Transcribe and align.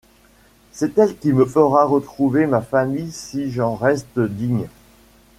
C’est 0.71 0.97
elle 0.97 1.15
qui 1.15 1.31
me 1.31 1.45
fera 1.45 1.85
retrouver 1.85 2.47
ma 2.47 2.61
famille 2.61 3.11
si 3.11 3.51
j’en 3.51 3.75
reste 3.75 4.19
digne. 4.19 4.67